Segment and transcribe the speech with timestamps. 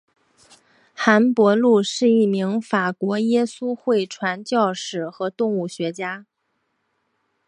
[0.95, 6.25] 韩伯禄是一名法国耶稣会传教士和动物学家。